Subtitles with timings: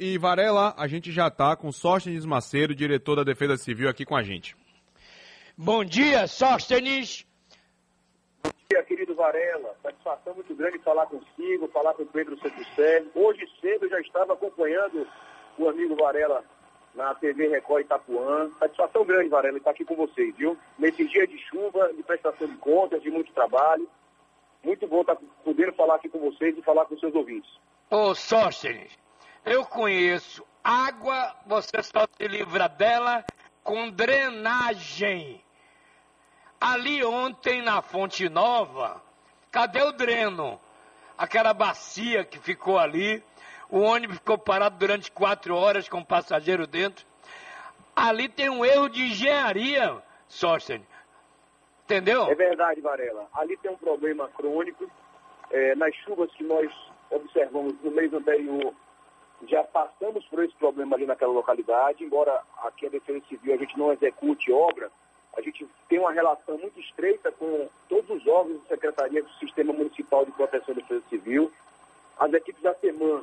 [0.00, 4.14] E Varela, a gente já está com Sóstenes Macedo, diretor da Defesa Civil, aqui com
[4.14, 4.56] a gente.
[5.56, 7.26] Bom dia, Sóstenes.
[8.44, 9.74] Bom dia, querido Varela.
[9.82, 13.10] Satisfação muito grande falar consigo, falar com o Pedro Centucelli.
[13.12, 15.04] Hoje cedo eu já estava acompanhando
[15.58, 16.44] o amigo Varela
[16.94, 18.48] na TV Record Itapuã.
[18.60, 20.56] Satisfação grande, Varela, estar aqui com vocês, viu?
[20.78, 23.88] Nesse dia de chuva, de prestação de contas, de muito trabalho.
[24.62, 27.50] Muito bom estar podendo falar aqui com vocês e falar com seus ouvintes.
[27.90, 28.96] Ô, Sóstenes,
[29.44, 30.46] eu conheço.
[30.62, 33.24] Água, você só se livra dela
[33.62, 35.42] com drenagem.
[36.60, 39.00] Ali ontem na Fonte Nova,
[39.50, 40.60] cadê o dreno?
[41.16, 43.22] Aquela bacia que ficou ali,
[43.70, 47.06] o ônibus ficou parado durante quatro horas com o passageiro dentro.
[47.94, 50.86] Ali tem um erro de engenharia, Sóstenes.
[51.84, 52.30] Entendeu?
[52.30, 53.26] É verdade, Varela.
[53.32, 54.90] Ali tem um problema crônico.
[55.50, 56.70] É, nas chuvas que nós
[57.10, 58.74] observamos no mês anterior,
[59.46, 63.78] já passamos por esse problema ali naquela localidade, embora aqui a Defesa Civil a gente
[63.78, 64.90] não execute obra,
[65.36, 69.72] a gente tem uma relação muito estreita com todos os órgãos da Secretaria do Sistema
[69.72, 71.52] Municipal de Proteção da Defesa Civil.
[72.18, 73.22] As equipes da SEMAN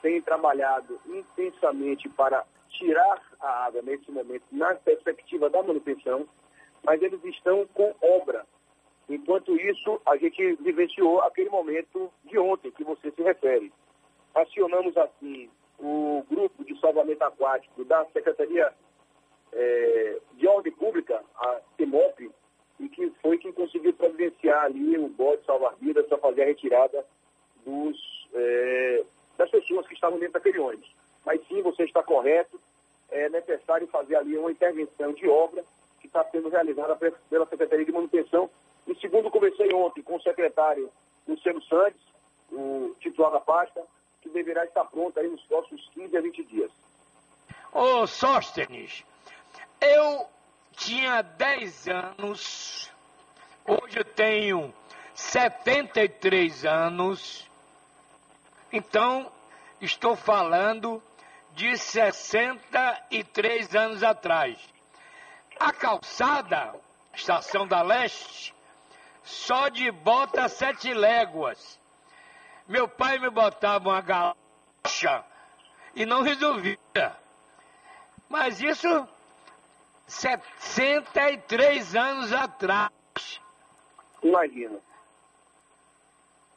[0.00, 6.28] têm trabalhado intensamente para tirar a água nesse momento, na perspectiva da manutenção,
[6.84, 8.46] mas eles estão com obra.
[9.08, 13.72] Enquanto isso, a gente vivenciou aquele momento de ontem que você se refere.
[14.36, 15.48] Acionamos, assim,
[15.78, 18.70] o grupo de salvamento aquático da Secretaria
[19.50, 22.30] é, de Ordem Pública, a TEMOP,
[22.78, 27.02] e que foi quem conseguiu providenciar ali o bote salvar-vidas para fazer a retirada
[27.64, 29.04] dos, é,
[29.38, 30.94] das pessoas que estavam dentro daquele ônibus.
[31.24, 32.60] Mas sim, você está correto,
[33.10, 35.64] é necessário fazer ali uma intervenção de obra
[35.98, 36.94] que está sendo realizada
[37.30, 38.50] pela Secretaria de Manutenção.
[38.86, 40.90] E segundo conversei ontem com o secretário
[41.26, 42.00] Luciano Santos,
[42.52, 43.82] o titular da pasta,
[44.26, 46.70] que deverá estar pronto aí nos próximos 15 a 20 dias.
[47.72, 49.04] Ô Sóstenes,
[49.80, 50.26] eu
[50.72, 52.90] tinha 10 anos,
[53.66, 54.74] hoje eu tenho
[55.14, 57.48] 73 anos,
[58.72, 59.30] então
[59.80, 61.02] estou falando
[61.54, 64.58] de 63 anos atrás.
[65.58, 66.74] A calçada,
[67.14, 68.54] Estação da Leste,
[69.22, 71.80] só de bota sete léguas.
[72.68, 75.24] Meu pai me botava uma galocha
[75.94, 76.78] e não resolvia.
[78.28, 79.08] Mas isso
[80.06, 82.90] 63 anos atrás.
[84.22, 84.78] Imagina.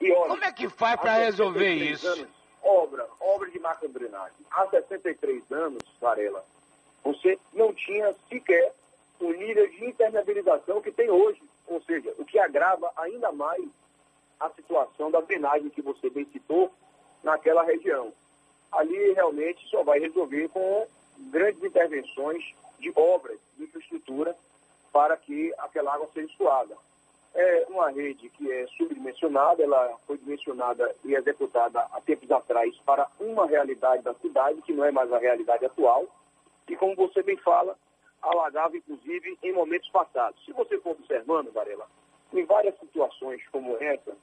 [0.00, 2.06] E olha, Como é que faz para resolver isso?
[2.08, 2.28] Anos,
[2.62, 4.44] obra, obra de macro-drenagem.
[4.50, 6.44] Há 63 anos, Varela,
[7.04, 8.74] você não tinha sequer
[9.20, 11.40] o nível de impermeabilização que tem hoje.
[11.68, 13.64] Ou seja, o que agrava ainda mais
[14.62, 16.72] situação da drenagem que você bem citou
[17.22, 18.12] naquela região.
[18.70, 20.86] Ali realmente só vai resolver com
[21.30, 22.42] grandes intervenções
[22.78, 24.34] de obras, de infraestrutura,
[24.92, 26.76] para que aquela água seja escoada.
[27.34, 33.08] É uma rede que é subdimensionada, ela foi dimensionada e executada há tempos atrás para
[33.18, 36.06] uma realidade da cidade, que não é mais a realidade atual,
[36.68, 37.76] e como você bem fala,
[38.20, 40.44] alagava, inclusive, em momentos passados.
[40.44, 41.86] Se você for observando, Varela,
[42.32, 44.16] em várias situações como essa,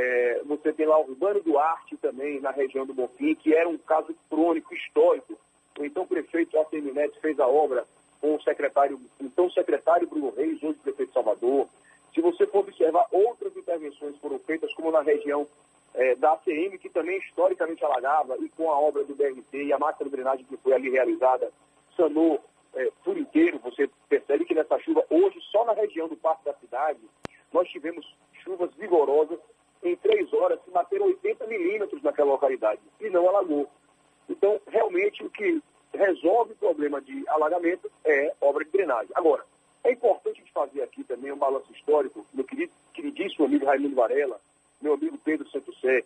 [0.00, 3.76] é, você tem lá o Urbano Duarte também, na região do Bonfim, que era um
[3.76, 5.36] caso crônico, histórico.
[5.76, 7.84] O então prefeito Alcemir Neto fez a obra
[8.20, 11.66] com o secretário, então secretário Bruno Reis, hoje prefeito de Salvador.
[12.14, 15.46] Se você for observar, outras intervenções foram feitas, como na região
[15.94, 19.78] é, da ACM, que também historicamente alagava, e com a obra do BRT e a
[19.78, 21.50] máquina de drenagem que foi ali realizada,
[21.96, 22.40] sanou
[22.74, 23.58] é, por inteiro.
[23.64, 27.00] Você percebe que nessa chuva, hoje, só na região do Parque da Cidade,
[27.52, 28.06] nós tivemos
[28.44, 29.38] chuvas vigorosas.
[29.82, 31.46] Em três horas, se bateram 80
[32.18, 33.68] naquela localidade e não alagou.
[34.28, 35.62] Então, realmente, o que
[35.94, 39.10] resolve o problema de alagamento é obra de drenagem.
[39.14, 39.44] Agora,
[39.84, 44.40] é importante fazer aqui também um balanço histórico, meu querido, queridíssimo amigo Raimundo Varela,
[44.82, 46.04] meu amigo Pedro Santos Sé,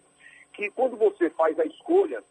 [0.52, 2.22] que quando você faz a escolha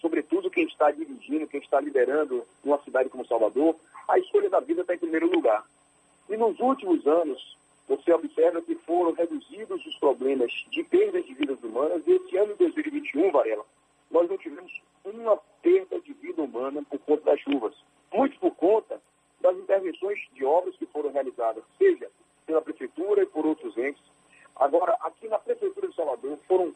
[0.00, 3.74] sobretudo quem está dirigindo, quem está liderando uma cidade como Salvador,
[4.06, 5.64] a escolha da vida está em primeiro lugar.
[6.28, 7.56] E nos últimos anos,
[7.88, 12.52] você observa que foram reduzidos os problemas de perdas de vidas humanas, e esse ano
[12.52, 13.64] de 2021, Varela,
[14.10, 14.72] nós não tivemos
[15.04, 17.74] uma perda de vida humana por conta das chuvas.
[18.12, 19.00] Muito por conta
[19.40, 22.10] das intervenções de obras que foram realizadas, seja
[22.46, 24.02] pela Prefeitura e por outros entes.
[24.56, 26.72] Agora, aqui na Prefeitura de Salvador, foram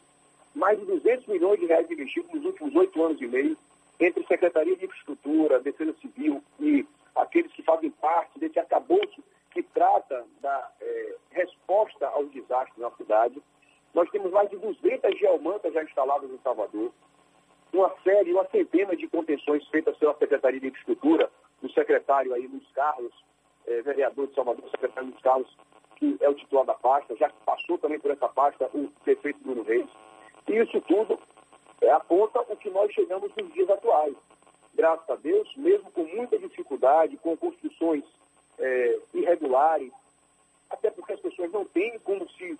[0.55, 3.57] mais de 200 milhões de reais investidos nos últimos oito anos e meio
[4.01, 9.23] entre Secretaria de Infraestrutura, Defesa Civil e aqueles que fazem parte desse arcabouço
[9.59, 13.43] que trata da é, resposta aos desastres na cidade.
[13.93, 16.93] Nós temos mais de 200 geomantas já instaladas em Salvador,
[17.73, 21.29] uma série, uma centena de contenções feitas pela Secretaria de Infraestrutura,
[21.61, 23.13] o secretário aí, Luiz Carlos,
[23.67, 25.57] é, vereador de Salvador, secretário Luiz Carlos,
[25.97, 29.65] que é o titular da pasta, já passou também por essa pasta o prefeito Bruno
[29.65, 29.91] Reis.
[30.47, 31.19] E isso tudo
[31.81, 34.15] é, aponta o que nós chegamos nos dias atuais.
[34.73, 38.05] Graças a Deus, mesmo com muita dificuldade, com construções
[38.59, 38.98] é,
[39.29, 39.93] irregulares,
[40.71, 42.59] até porque as pessoas não têm como se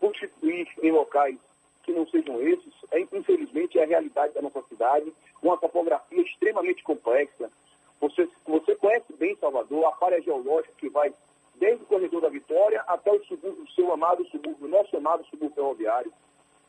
[0.00, 1.38] constituir em locais
[1.82, 5.12] que não sejam esses, é, infelizmente é a realidade da nossa cidade,
[5.42, 7.50] uma topografia extremamente complexa.
[8.00, 11.12] Você, você conhece bem Salvador, a área geológica que vai
[11.54, 15.54] desde o corredor da Vitória até o subúrbio, o seu amado subúrbio, nosso amado subúrbio
[15.54, 16.12] ferroviário.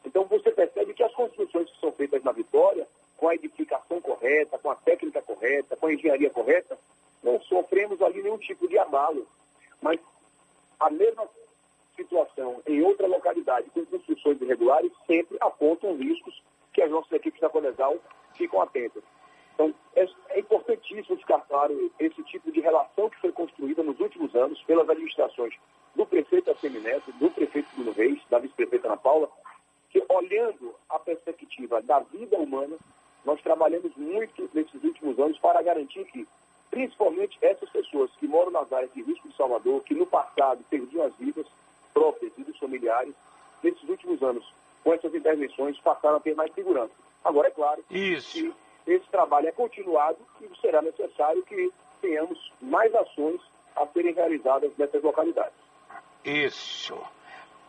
[0.06, 2.88] Então você percebe que as construções que são feitas na Vitória,
[3.19, 6.77] com a edificação correta, com a técnica correta, com a engenharia correta,
[7.21, 9.27] não sofremos ali nenhum tipo de abalo.
[9.81, 10.00] Mas
[10.80, 11.27] a mesma
[11.95, 17.50] situação em outra localidade com construções irregulares sempre apontam riscos que as nossas equipes da
[17.50, 17.98] Conesal
[18.36, 19.04] ficam atentas.
[19.54, 24.33] Então, é, é, importantíssimo ficar claro esse tipo de relação que foi construída nos últimos
[24.33, 25.54] anos pelas administrações
[25.94, 29.30] do prefeito Assemineto, do prefeito Bruno Reis, da vice-prefeita Ana Paula,
[29.89, 32.77] que olhando a perspectiva da vida humana,
[33.30, 36.28] nós trabalhamos muito nesses últimos anos para garantir que,
[36.72, 41.06] principalmente essas pessoas que moram nas áreas de risco de Salvador, que no passado perdiam
[41.06, 41.46] as vidas
[41.94, 43.14] próprias e dos familiares,
[43.62, 44.44] nesses últimos anos,
[44.84, 46.92] com essas intervenções, passaram a ter mais segurança.
[47.24, 48.31] Agora, é claro Isso.
[48.31, 51.72] que esse trabalho é continuado e será necessário que
[52.02, 53.40] tenhamos mais ações
[53.76, 55.54] a serem realizadas nessas localidades.
[56.26, 56.98] Isso.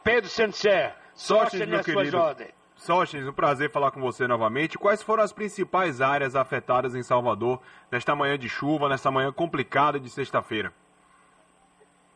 [0.03, 2.17] Pedro Sensé, Sócrates, sorte meu nas suas querido.
[2.19, 2.60] ordens.
[2.81, 4.79] Sóstenes, um prazer falar com você novamente.
[4.79, 7.61] Quais foram as principais áreas afetadas em Salvador
[7.93, 10.73] nesta manhã de chuva, nesta manhã complicada de sexta-feira?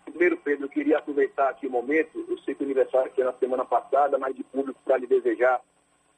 [0.06, 3.26] Primeiro, Pedro, eu queria aproveitar aqui o momento, eu sei que o aniversário aqui é
[3.26, 5.60] na semana passada, mas de público para lhe desejar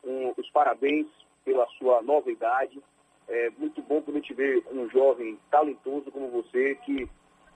[0.05, 1.09] um, os parabéns
[1.45, 2.81] pela sua nova idade.
[3.29, 7.11] É muito bom a gente vê um jovem talentoso como você, que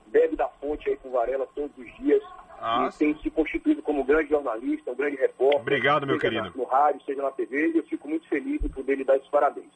[0.07, 2.21] bebe da fonte aí com Varela todos os dias
[2.63, 5.59] Ah, e tem se constituído como um grande jornalista, um grande repórter.
[5.59, 6.51] Obrigado, meu querido.
[6.55, 9.27] no rádio, seja na TV, e eu fico muito feliz em poder lhe dar esses
[9.29, 9.71] parabéns.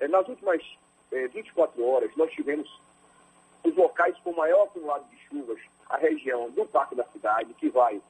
[0.00, 0.62] É, nas últimas
[1.12, 2.80] é, 24 horas, nós tivemos
[3.62, 5.58] os locais com maior acumulado de chuvas,
[5.90, 8.00] a região do Parque da Cidade, que vai,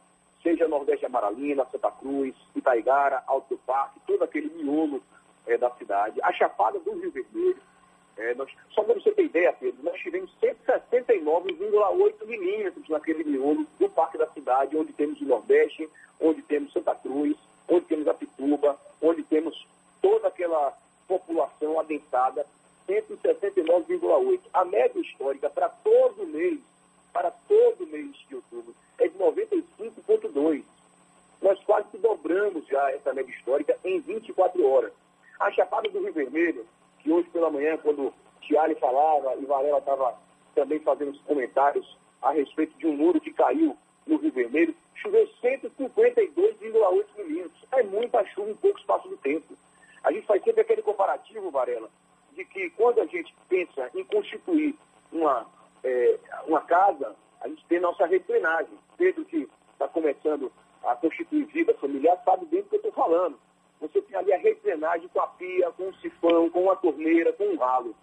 [0.40, 5.02] seja Nordeste Amaralina, Santa Cruz, Itaigara, Alto Parque, todo aquele miolo
[5.48, 7.60] é, da cidade, a Chapada do Rio Vermelho.
[8.16, 13.88] É, nós, só para você ter ideia, Pedro, nós tivemos 169,8 milímetros naquele miolo do
[13.88, 15.88] Parque da Cidade, onde temos o Nordeste,
[16.20, 17.36] onde temos Santa Cruz,
[17.68, 19.66] onde temos a Pituba, onde temos
[20.00, 20.76] toda aquela
[21.08, 22.46] população adensada,
[22.88, 24.40] 169,8.
[24.52, 26.60] A média histórica para todo mês,
[27.12, 30.62] para todo mês de outubro, é de 95,2.
[31.40, 34.92] Nós quase que dobramos já essa média histórica em 24 horas.
[35.40, 36.66] A Chapada do Rio Vermelho,
[37.02, 40.14] que hoje pela manhã, quando Tiari falava e Varela estava
[40.54, 43.76] também fazendo os comentários a respeito de um muro que caiu
[44.06, 47.64] no Rio Vermelho, choveu 152,8 milímetros.
[47.72, 49.54] É muita chuva em pouco espaço de tempo.
[50.04, 51.88] A gente faz sempre aquele comparativo, Varela,
[52.32, 54.76] de que quando a gente pensa em constituir
[55.12, 55.46] uma,
[55.82, 58.78] é, uma casa, a gente tem nossa replenagem.
[58.96, 60.52] Pedro, que está começando
[60.84, 63.38] a constituir vida familiar, sabe bem do que eu estou falando.
[63.80, 64.00] Você
[64.72, 67.94] a com a pia, com um sifão, com uma torneira, com um ralo.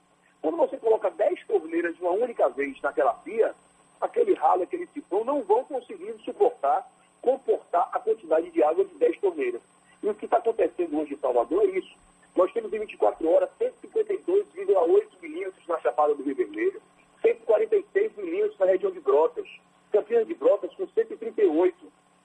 [0.42, 3.54] Quando você coloca 10 torneiras de uma única vez naquela pia,
[4.00, 6.90] aquele ralo, aquele sifão não vão conseguir suportar,
[7.22, 9.62] comportar a quantidade de água de 10 torneiras.
[10.02, 11.94] E o que está acontecendo hoje em Salvador é isso.
[12.36, 16.82] Nós temos em 24 horas 152,8 milímetros na Chapada do Rio Vermelho,
[17.22, 19.48] 146 milímetros na região de Brotas,
[19.92, 21.76] Campinas de Brotas com 138,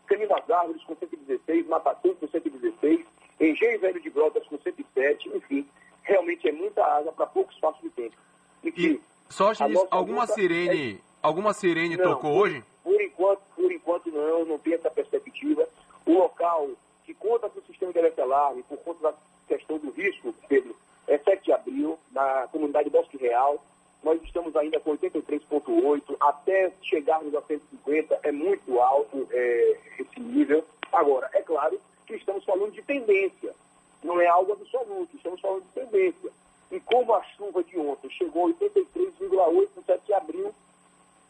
[0.07, 3.04] Caminho das Árvores com 116, Matatu com 116,
[3.51, 5.67] Engenho Velho de Brotas com 107, enfim,
[6.03, 8.17] realmente é muita água para pouco espaço de tempo.
[8.63, 12.65] E que E, Sóstenes, a nossa alguma luta sirene, alguma sirene Não, tocou por- hoje?
[12.83, 15.67] Por enquanto, por enquanto não, não tem essa perspectiva.
[16.07, 16.69] O local
[17.05, 19.15] que conta com o sistema de alerta alarme, por conta da
[19.49, 23.63] questão do risco, Pedro, é 7 de abril, na comunidade Bosque Real.
[24.03, 26.17] Nós estamos ainda com 83,8.
[26.21, 30.65] Até chegarmos a 150 é muito alto é, esse nível.
[30.93, 33.55] Agora, é claro que estamos falando de tendência.
[34.03, 36.31] Não é algo absoluto, estamos falando de tendência.
[36.71, 40.55] E como a chuva de ontem chegou a 83,8 no 7 de abril,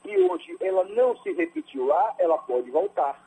[0.04, 3.18] e hoje ela não se repetiu lá, ela pode voltar.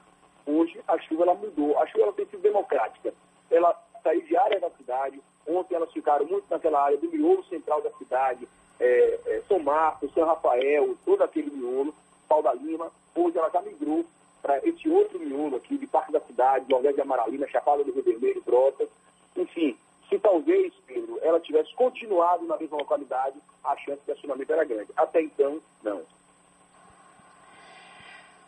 [0.46, 1.78] Hoje a chuva ela mudou.
[1.80, 3.14] A chuva ela tem sido democrática.
[3.50, 5.20] Ela saiu de área da cidade.
[5.48, 8.48] Ontem elas ficaram muito naquela área do miolo central da cidade,
[8.80, 11.94] é, é, São Marcos, São Rafael, todo aquele miolo,
[12.28, 12.92] Pau da Lima.
[13.16, 14.06] Hoje ela já migrou
[14.42, 18.04] para esse outro miolo aqui, de Parque da Cidade, Nordeste de Amaralina, Chapada do Rio
[18.04, 18.90] Vermelho, Brotas.
[19.36, 19.78] Enfim,
[20.10, 24.64] se talvez, Pedro, ela tivesse tivesse continuado na mesma localidade, a chance de acionamento era
[24.64, 24.92] grande.
[24.96, 26.04] Até então, não.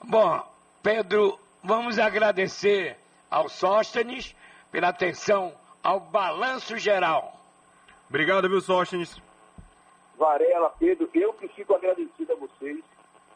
[0.04, 0.42] Bom,
[0.84, 2.98] Pedro, vamos agradecer
[3.30, 4.36] ao Sóstenes
[4.72, 5.54] pela atenção
[5.84, 7.34] ao balanço geral.
[8.08, 9.20] Obrigado, viu, Sóstenes?
[10.16, 12.84] Varela, Pedro, eu que fico agradecido a vocês.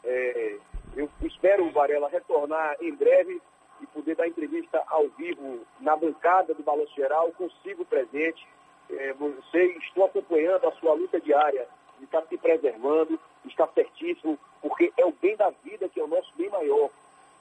[0.04, 0.58] É,
[0.96, 3.40] eu espero o Varela retornar em breve
[3.80, 8.46] e poder dar entrevista ao vivo na bancada do Balanço Geral, consigo presente.
[8.90, 11.66] É, vocês estão acompanhando a sua luta diária
[12.02, 16.32] estar se preservando, está certíssimo, porque é o bem da vida que é o nosso
[16.36, 16.90] bem maior.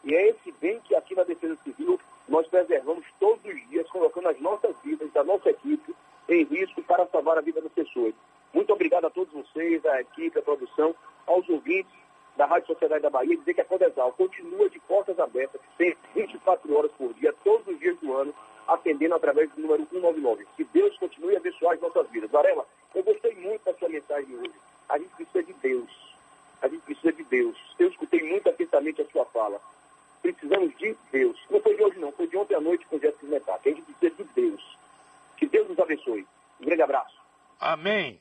[0.03, 4.29] E é esse bem que aqui na Defesa Civil nós preservamos todos os dias, colocando
[4.29, 5.95] as nossas vidas, da nossa equipe,
[6.29, 8.13] em risco para salvar a vida das pessoas.
[8.53, 10.95] Muito obrigado a todos vocês, a equipe, a produção,
[11.25, 11.91] aos ouvintes
[12.35, 16.75] da Rádio Sociedade da Bahia, dizer que a Codesal continua de portas abertas, sempre 24
[16.75, 18.33] horas por dia, todos os dias do ano,
[18.67, 20.47] atendendo através do número 199.
[20.55, 20.97] Que Deus
[22.11, 22.31] vidas.
[22.31, 24.53] Varela, eu gostei muito da sua mensagem hoje.
[24.89, 25.89] A gente precisa de Deus.
[26.61, 27.57] A gente precisa de Deus.
[27.79, 29.59] Eu escutei muito atentamente a sua fala.
[30.21, 31.37] Precisamos de Deus.
[31.49, 32.11] Não foi de hoje, não.
[32.11, 33.67] Foi de ontem à noite com o Jéssica Metac.
[33.67, 34.77] A gente precisa de Deus.
[35.37, 36.25] Que Deus nos abençoe.
[36.61, 37.21] Um grande abraço.
[37.59, 38.11] Amém.